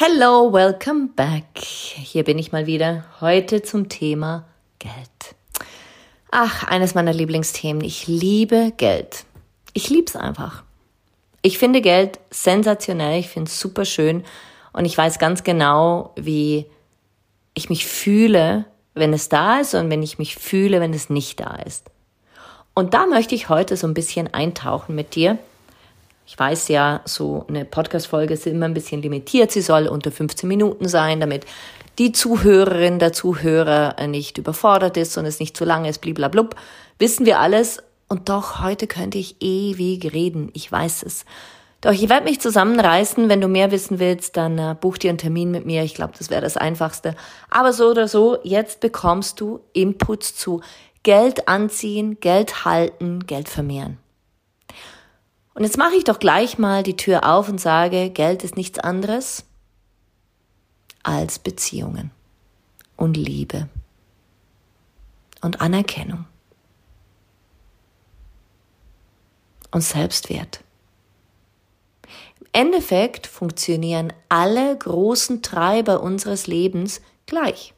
[0.00, 1.58] Hello, welcome back.
[1.58, 3.04] Hier bin ich mal wieder.
[3.20, 4.44] Heute zum Thema
[4.78, 5.34] Geld.
[6.30, 7.82] Ach, eines meiner Lieblingsthemen.
[7.82, 9.24] Ich liebe Geld.
[9.72, 10.62] Ich liebe es einfach.
[11.42, 13.18] Ich finde Geld sensationell.
[13.18, 14.22] Ich finde es super schön.
[14.72, 16.66] Und ich weiß ganz genau, wie
[17.54, 21.40] ich mich fühle, wenn es da ist und wenn ich mich fühle, wenn es nicht
[21.40, 21.90] da ist.
[22.72, 25.40] Und da möchte ich heute so ein bisschen eintauchen mit dir
[26.28, 29.50] ich weiß ja, so eine Podcast-Folge ist immer ein bisschen limitiert.
[29.50, 31.46] Sie soll unter 15 Minuten sein, damit
[31.98, 36.54] die Zuhörerin, der Zuhörer nicht überfordert ist und es nicht zu lang ist, bliblablub.
[36.98, 37.82] Wissen wir alles.
[38.08, 40.50] Und doch, heute könnte ich ewig reden.
[40.52, 41.24] Ich weiß es.
[41.80, 43.30] Doch ich werde mich zusammenreißen.
[43.30, 45.82] Wenn du mehr wissen willst, dann äh, buch dir einen Termin mit mir.
[45.82, 47.14] Ich glaube, das wäre das Einfachste.
[47.48, 50.60] Aber so oder so, jetzt bekommst du Inputs zu
[51.04, 53.96] Geld anziehen, Geld halten, Geld vermehren.
[55.58, 58.78] Und jetzt mache ich doch gleich mal die Tür auf und sage, Geld ist nichts
[58.78, 59.44] anderes
[61.02, 62.12] als Beziehungen
[62.96, 63.68] und Liebe
[65.40, 66.26] und Anerkennung
[69.72, 70.62] und Selbstwert.
[72.38, 77.74] Im Endeffekt funktionieren alle großen Treiber unseres Lebens gleich.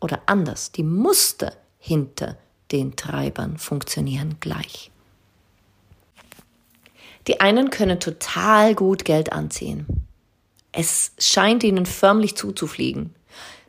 [0.00, 2.38] Oder anders, die Muster hinter
[2.70, 4.92] den Treibern funktionieren gleich.
[7.28, 9.86] Die einen können total gut Geld anziehen.
[10.72, 13.14] Es scheint ihnen förmlich zuzufliegen.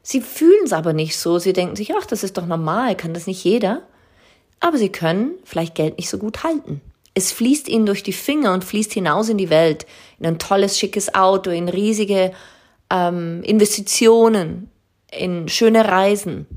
[0.01, 1.39] Sie fühlen es aber nicht so.
[1.39, 3.83] Sie denken sich, ach, das ist doch normal, kann das nicht jeder?
[4.61, 6.81] Aber sie können vielleicht Geld nicht so gut halten.
[7.13, 9.85] Es fließt ihnen durch die Finger und fließt hinaus in die Welt,
[10.19, 12.31] in ein tolles, schickes Auto, in riesige
[12.89, 14.71] ähm, Investitionen,
[15.11, 16.47] in schöne Reisen.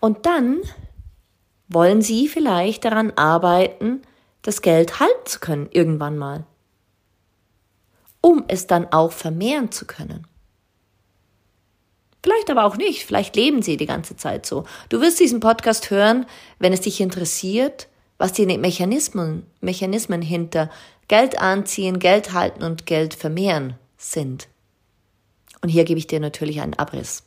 [0.00, 0.60] Und dann
[1.74, 4.02] wollen Sie vielleicht daran arbeiten,
[4.42, 6.44] das Geld halten zu können irgendwann mal,
[8.20, 10.26] um es dann auch vermehren zu können.
[12.22, 14.64] Vielleicht aber auch nicht, vielleicht leben Sie die ganze Zeit so.
[14.88, 16.24] Du wirst diesen Podcast hören,
[16.58, 20.70] wenn es dich interessiert, was die Mechanismen, Mechanismen hinter
[21.08, 24.48] Geld anziehen, Geld halten und Geld vermehren sind.
[25.60, 27.24] Und hier gebe ich dir natürlich einen Abriss.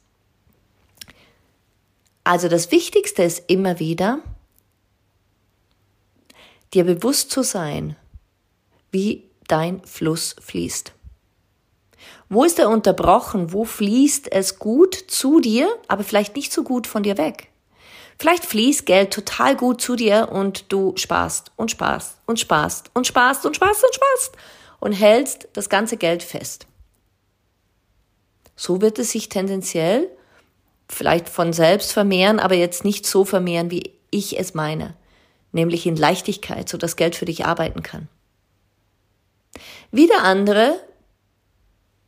[2.24, 4.20] Also das Wichtigste ist immer wieder,
[6.74, 7.96] dir bewusst zu sein,
[8.92, 10.94] wie dein Fluss fließt.
[12.30, 13.54] Wo ist er unterbrochen?
[13.54, 17.50] Wo fließt es gut zu dir, aber vielleicht nicht so gut von dir weg?
[18.20, 23.06] Vielleicht fließt Geld total gut zu dir und du sparst und sparst und sparst und
[23.06, 24.32] sparst und sparst und sparst
[24.80, 26.66] und hältst das ganze Geld fest.
[28.56, 30.10] So wird es sich tendenziell
[30.90, 34.96] vielleicht von selbst vermehren, aber jetzt nicht so vermehren, wie ich es meine,
[35.52, 38.08] nämlich in Leichtigkeit, so dass Geld für dich arbeiten kann.
[39.92, 40.80] Wieder andere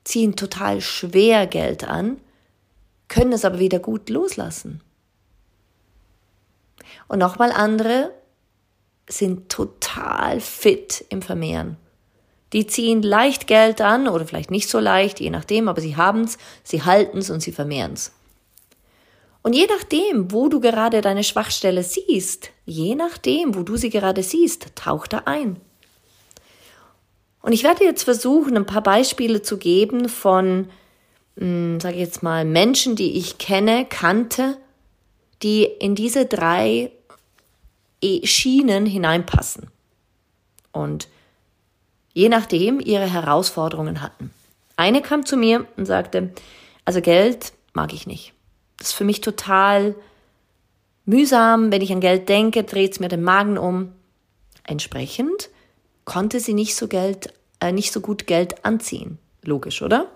[0.03, 2.19] ziehen total schwer Geld an,
[3.07, 4.81] können es aber wieder gut loslassen.
[7.07, 8.11] Und nochmal andere
[9.07, 11.77] sind total fit im Vermehren.
[12.53, 16.37] Die ziehen leicht Geld an oder vielleicht nicht so leicht, je nachdem, aber sie haben's,
[16.63, 18.11] sie halten's und sie vermehren's.
[19.41, 24.21] Und je nachdem, wo du gerade deine Schwachstelle siehst, je nachdem, wo du sie gerade
[24.21, 25.59] siehst, taucht er ein.
[27.41, 30.69] Und ich werde jetzt versuchen, ein paar Beispiele zu geben von,
[31.37, 34.57] hm, sage ich jetzt mal, Menschen, die ich kenne, kannte,
[35.41, 36.91] die in diese drei
[38.01, 39.71] e- Schienen hineinpassen.
[40.73, 41.07] Und
[42.13, 44.31] je nachdem ihre Herausforderungen hatten.
[44.75, 46.33] Eine kam zu mir und sagte,
[46.83, 48.33] also Geld mag ich nicht.
[48.79, 49.95] Das ist für mich total
[51.05, 51.71] mühsam.
[51.71, 53.93] Wenn ich an Geld denke, dreht es mir den Magen um.
[54.63, 55.49] Entsprechend
[56.05, 59.19] konnte sie nicht so Geld äh, nicht so gut Geld anziehen.
[59.43, 60.07] Logisch, oder?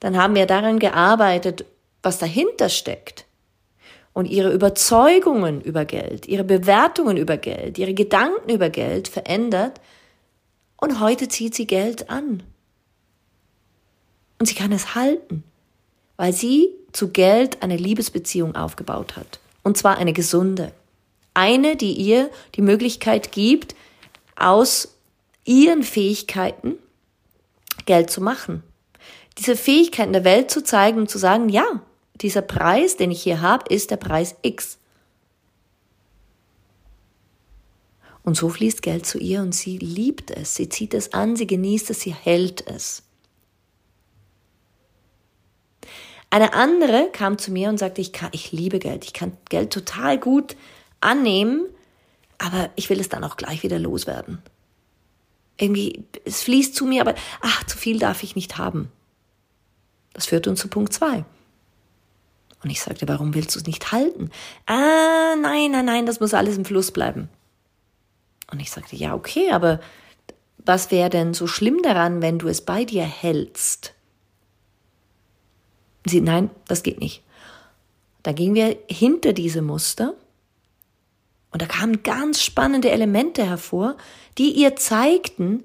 [0.00, 1.64] Dann haben wir daran gearbeitet,
[2.02, 3.26] was dahinter steckt.
[4.12, 9.80] Und ihre Überzeugungen über Geld, ihre Bewertungen über Geld, ihre Gedanken über Geld verändert.
[10.76, 12.42] Und heute zieht sie Geld an.
[14.38, 15.44] Und sie kann es halten,
[16.18, 19.40] weil sie zu Geld eine Liebesbeziehung aufgebaut hat.
[19.62, 20.72] Und zwar eine gesunde.
[21.32, 23.74] Eine, die ihr die Möglichkeit gibt,
[24.36, 24.96] aus
[25.44, 26.74] ihren Fähigkeiten
[27.86, 28.62] Geld zu machen.
[29.38, 31.82] Diese Fähigkeiten der Welt zu zeigen und zu sagen, ja,
[32.16, 34.78] dieser Preis, den ich hier habe, ist der Preis X.
[38.24, 41.46] Und so fließt Geld zu ihr und sie liebt es, sie zieht es an, sie
[41.46, 43.04] genießt es, sie hält es.
[46.30, 49.72] Eine andere kam zu mir und sagte, ich, kann, ich liebe Geld, ich kann Geld
[49.72, 50.56] total gut
[51.00, 51.66] annehmen,
[52.36, 54.42] aber ich will es dann auch gleich wieder loswerden.
[55.56, 58.92] Irgendwie, es fließt zu mir, aber ach, zu viel darf ich nicht haben.
[60.12, 61.24] Das führt uns zu Punkt zwei.
[62.62, 64.30] Und ich sagte, warum willst du es nicht halten?
[64.66, 67.28] Ah, nein, nein, nein, das muss alles im Fluss bleiben.
[68.50, 69.80] Und ich sagte, ja, okay, aber
[70.58, 73.94] was wäre denn so schlimm daran, wenn du es bei dir hältst?
[76.08, 77.22] Sie, nein, das geht nicht.
[78.22, 80.14] Da gingen wir hinter diese Muster
[81.50, 83.96] und da kamen ganz spannende Elemente hervor,
[84.36, 85.64] die ihr zeigten,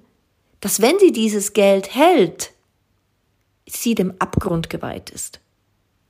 [0.61, 2.51] dass wenn sie dieses Geld hält,
[3.67, 5.39] sie dem Abgrund geweiht ist.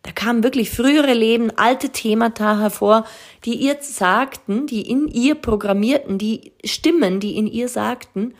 [0.04, 3.06] Da kamen wirklich frühere Leben, alte Themata hervor,
[3.46, 8.34] die ihr sagten, die in ihr programmierten, die Stimmen, die in ihr sagten,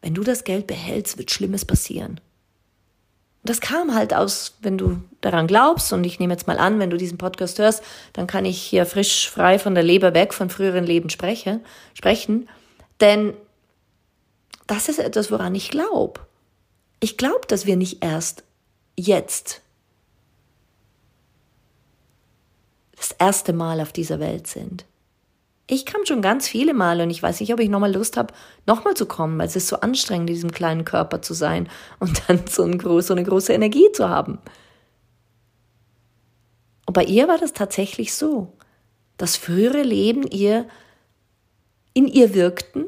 [0.00, 2.20] wenn du das Geld behältst, wird Schlimmes passieren.
[3.48, 6.90] Das kam halt aus, wenn du daran glaubst, und ich nehme jetzt mal an, wenn
[6.90, 10.50] du diesen Podcast hörst, dann kann ich hier frisch, frei von der Leber weg, von
[10.50, 11.64] früheren Leben sprechen,
[11.94, 12.48] sprechen.
[13.00, 13.32] Denn
[14.66, 16.20] das ist etwas, woran ich glaube.
[17.00, 18.44] Ich glaube, dass wir nicht erst
[18.96, 19.62] jetzt
[22.96, 24.84] das erste Mal auf dieser Welt sind.
[25.70, 28.32] Ich kam schon ganz viele Male und ich weiß nicht, ob ich nochmal Lust habe,
[28.66, 31.68] nochmal zu kommen, weil es ist so anstrengend, in diesem kleinen Körper zu sein
[32.00, 34.38] und dann so, ein, so eine große Energie zu haben.
[36.86, 38.54] Und bei ihr war das tatsächlich so,
[39.18, 40.66] dass frühere Leben ihr
[41.92, 42.86] in ihr wirkten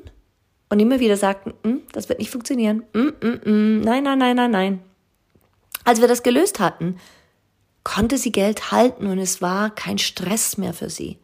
[0.70, 4.50] und immer wieder sagten, hm, das wird nicht funktionieren, hm, hm, nein, nein, nein, nein,
[4.50, 4.82] nein.
[5.84, 6.96] Als wir das gelöst hatten,
[7.84, 11.18] konnte sie Geld halten und es war kein Stress mehr für sie.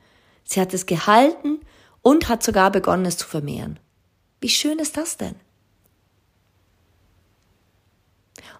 [0.47, 1.61] Sie hat es gehalten
[2.01, 3.79] und hat sogar begonnen, es zu vermehren.
[4.41, 5.35] Wie schön ist das denn?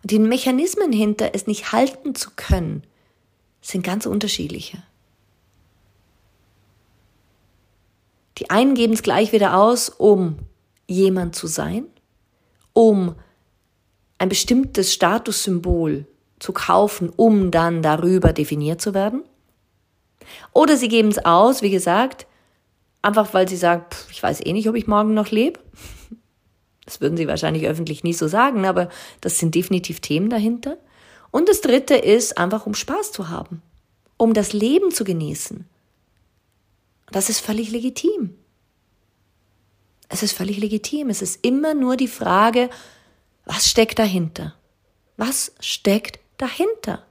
[0.03, 2.83] Und die Mechanismen hinter es nicht halten zu können,
[3.61, 4.83] sind ganz unterschiedliche.
[8.39, 10.39] Die einen geben es gleich wieder aus, um
[10.87, 11.87] jemand zu sein,
[12.73, 13.15] um
[14.19, 16.07] ein bestimmtes Statussymbol
[16.39, 19.23] zu kaufen, um dann darüber definiert zu werden.
[20.53, 22.27] Oder sie geben es aus, wie gesagt,
[23.03, 25.61] einfach weil sie sagen, pff, ich weiß eh nicht, ob ich morgen noch lebe.
[26.85, 28.89] Das würden sie wahrscheinlich öffentlich nie so sagen, aber
[29.21, 30.79] das sind definitiv Themen dahinter.
[31.31, 33.61] Und das dritte ist einfach, um Spaß zu haben,
[34.17, 35.67] um das Leben zu genießen.
[37.11, 38.35] Das ist völlig legitim.
[40.09, 41.11] Es ist völlig legitim.
[41.11, 42.71] Es ist immer nur die Frage,
[43.45, 44.55] was steckt dahinter?
[45.17, 47.06] Was steckt dahinter?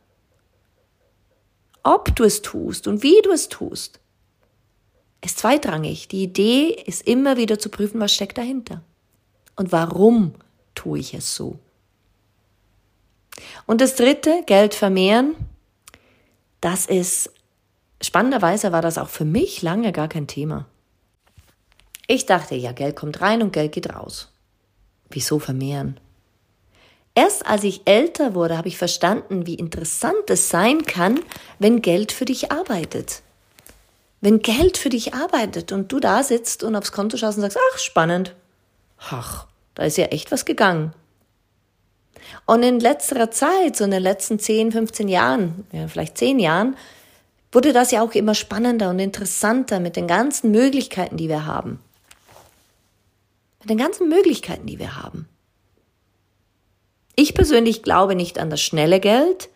[1.88, 4.00] Ob du es tust und wie du es tust,
[5.24, 6.08] ist zweitrangig.
[6.08, 8.82] Die Idee ist immer wieder zu prüfen, was steckt dahinter.
[9.56, 10.34] Und warum
[10.74, 11.60] tue ich es so?
[13.68, 15.36] Und das dritte, Geld vermehren,
[16.60, 17.30] das ist,
[18.02, 20.66] spannenderweise war das auch für mich lange gar kein Thema.
[22.08, 24.32] Ich dachte, ja, Geld kommt rein und Geld geht raus.
[25.12, 26.00] Wieso vermehren?
[27.16, 31.20] Erst als ich älter wurde, habe ich verstanden, wie interessant es sein kann,
[31.60, 33.22] wenn Geld für dich arbeitet.
[34.20, 37.58] Wenn Geld für dich arbeitet und du da sitzt und aufs Konto schaust und sagst,
[37.74, 38.36] ach, spannend.
[38.98, 40.94] Ach, da ist ja echt was gegangen.
[42.46, 46.76] Und in letzterer Zeit, so in den letzten 10, 15 Jahren, ja, vielleicht 10 Jahren,
[47.52, 51.80] wurde das ja auch immer spannender und interessanter mit den ganzen Möglichkeiten, die wir haben.
[53.62, 55.30] Mit den ganzen Möglichkeiten, die wir haben.
[57.16, 59.50] Ich persönlich glaube nicht an das schnelle Geld.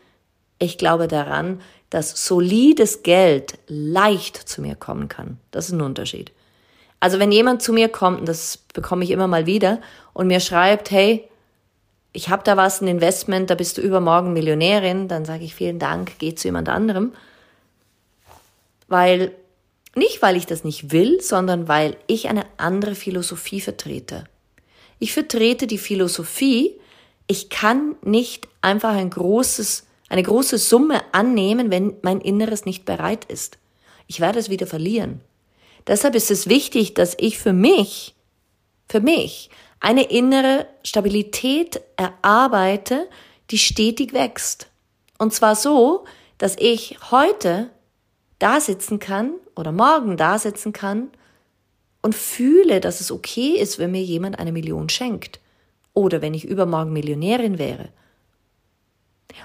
[0.60, 5.38] Ich glaube daran, dass solides Geld leicht zu mir kommen kann.
[5.52, 6.32] Das ist ein Unterschied.
[7.00, 9.80] Also wenn jemand zu mir kommt, und das bekomme ich immer mal wieder,
[10.14, 11.30] und mir schreibt, hey,
[12.12, 15.80] ich habe da was, ein Investment, da bist du übermorgen Millionärin, dann sage ich vielen
[15.80, 17.14] Dank, geh zu jemand anderem.
[18.88, 19.32] Weil,
[19.96, 24.26] nicht weil ich das nicht will, sondern weil ich eine andere Philosophie vertrete.
[24.98, 26.76] Ich vertrete die Philosophie,
[27.30, 33.24] ich kann nicht einfach ein großes, eine große Summe annehmen, wenn mein Inneres nicht bereit
[33.26, 33.60] ist.
[34.08, 35.22] Ich werde es wieder verlieren.
[35.86, 38.16] Deshalb ist es wichtig, dass ich für mich,
[38.90, 43.08] für mich eine innere Stabilität erarbeite,
[43.52, 44.68] die stetig wächst.
[45.20, 46.06] Und zwar so,
[46.40, 47.70] dass ich heute
[48.40, 51.12] da sitzen kann oder morgen da sitzen kann
[52.02, 55.40] und fühle, dass es okay ist, wenn mir jemand eine Million schenkt
[55.94, 57.90] oder wenn ich übermorgen Millionärin wäre.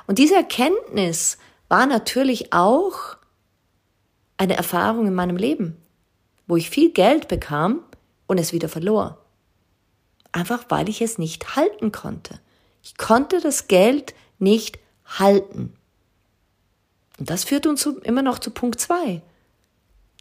[0.07, 3.17] Und diese Erkenntnis war natürlich auch
[4.37, 5.77] eine Erfahrung in meinem Leben,
[6.47, 7.81] wo ich viel Geld bekam
[8.27, 9.19] und es wieder verlor.
[10.33, 12.41] Einfach weil ich es nicht halten konnte.
[12.83, 15.75] Ich konnte das Geld nicht halten.
[17.19, 19.23] Und das führt uns immer noch zu Punkt zwei.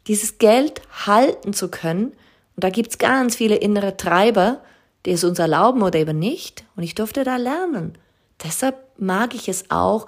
[0.08, 2.14] Dieses Geld halten zu können,
[2.56, 4.62] und da gibt's ganz viele innere Treiber,
[5.06, 7.98] die es uns erlauben oder eben nicht, und ich durfte da lernen.
[8.44, 10.08] Deshalb mag ich es auch,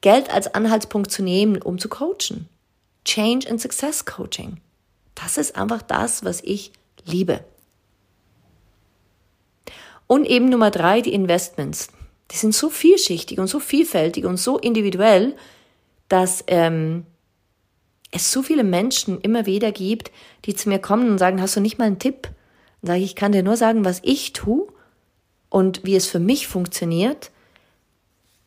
[0.00, 2.48] Geld als Anhaltspunkt zu nehmen, um zu coachen.
[3.04, 4.58] Change and Success Coaching.
[5.14, 6.72] Das ist einfach das, was ich
[7.04, 7.44] liebe.
[10.06, 11.88] Und eben Nummer drei, die Investments.
[12.30, 15.36] Die sind so vielschichtig und so vielfältig und so individuell,
[16.08, 17.04] dass ähm,
[18.10, 20.10] es so viele Menschen immer wieder gibt,
[20.44, 22.28] die zu mir kommen und sagen, hast du nicht mal einen Tipp?
[22.82, 24.66] Dann sage ich, ich kann dir nur sagen, was ich tue
[25.48, 27.30] und wie es für mich funktioniert.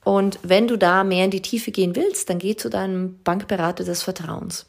[0.03, 3.83] Und wenn du da mehr in die Tiefe gehen willst, dann geh zu deinem Bankberater
[3.83, 4.65] des Vertrauens.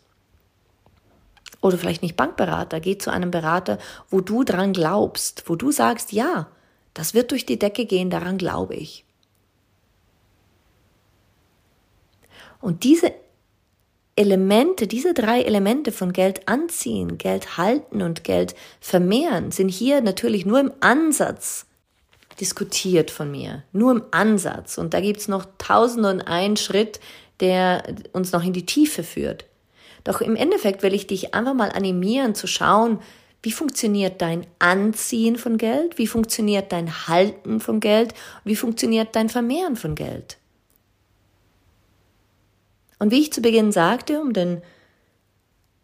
[1.60, 3.78] Oder vielleicht nicht Bankberater, geh zu einem Berater,
[4.10, 6.48] wo du dran glaubst, wo du sagst, ja,
[6.92, 9.04] das wird durch die Decke gehen, daran glaube ich.
[12.60, 13.12] Und diese
[14.16, 20.46] Elemente, diese drei Elemente von Geld anziehen, Geld halten und Geld vermehren, sind hier natürlich
[20.46, 21.66] nur im Ansatz
[22.40, 23.62] diskutiert von mir.
[23.72, 24.78] Nur im Ansatz.
[24.78, 27.00] Und da gibt's noch tausend und einen Schritt,
[27.40, 29.44] der uns noch in die Tiefe führt.
[30.04, 33.00] Doch im Endeffekt will ich dich einfach mal animieren zu schauen,
[33.42, 35.98] wie funktioniert dein Anziehen von Geld?
[35.98, 38.14] Wie funktioniert dein Halten von Geld?
[38.44, 40.38] Wie funktioniert dein Vermehren von Geld?
[43.04, 44.62] Und wie ich zu Beginn sagte, um den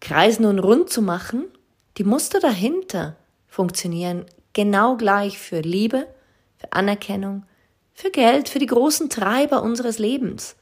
[0.00, 1.44] Kreis nun rund zu machen,
[1.98, 3.14] die Muster dahinter
[3.46, 4.24] funktionieren
[4.54, 6.06] genau gleich für Liebe,
[6.56, 7.44] für Anerkennung,
[7.92, 10.56] für Geld, für die großen Treiber unseres Lebens.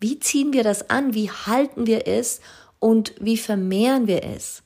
[0.00, 1.14] Wie ziehen wir das an?
[1.14, 2.40] Wie halten wir es?
[2.80, 4.64] Und wie vermehren wir es?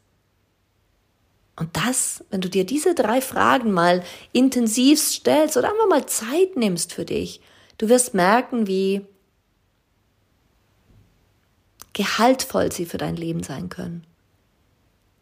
[1.55, 6.57] Und das, wenn du dir diese drei Fragen mal intensiv stellst oder einfach mal Zeit
[6.57, 7.43] nimmst für dich,
[7.77, 9.03] du wirst merken, wie
[11.93, 14.05] gehaltvoll sie für dein Leben sein können.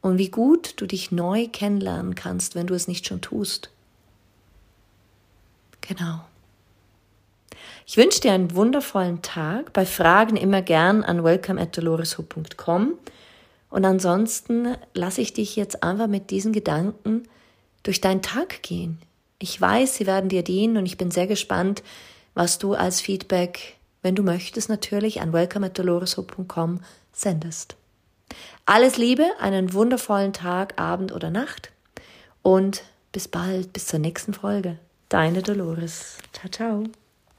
[0.01, 3.71] Und wie gut du dich neu kennenlernen kannst, wenn du es nicht schon tust.
[5.81, 6.21] Genau.
[7.87, 9.73] Ich wünsche dir einen wundervollen Tag.
[9.73, 12.95] Bei Fragen immer gern an welcome@doloresho.com.
[13.71, 17.23] Und ansonsten lasse ich dich jetzt einfach mit diesen Gedanken
[17.83, 18.99] durch deinen Tag gehen.
[19.39, 21.83] Ich weiß, sie werden dir dienen und ich bin sehr gespannt,
[22.35, 26.81] was du als Feedback wenn du möchtest, natürlich an welcome.doloreshope.com
[27.13, 27.77] sendest.
[28.67, 31.73] Alles Liebe, einen wundervollen Tag, Abend oder Nacht
[32.43, 34.79] und bis bald, bis zur nächsten Folge.
[35.09, 36.19] Deine Dolores.
[36.33, 36.85] Ciao, ciao.